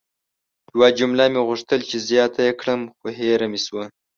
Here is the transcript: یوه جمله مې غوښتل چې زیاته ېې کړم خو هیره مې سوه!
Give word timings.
یوه 0.75 0.89
جمله 0.99 1.25
مې 1.33 1.41
غوښتل 1.47 1.79
چې 1.89 1.97
زیاته 2.09 2.41
ېې 2.47 2.53
کړم 2.61 2.81
خو 2.97 3.05
هیره 3.17 3.47
مې 3.51 3.59
سوه! 3.67 3.83